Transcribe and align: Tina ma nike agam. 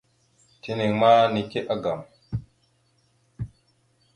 Tina 0.61 0.85
ma 0.99 1.11
nike 1.33 1.59
agam. 1.73 1.99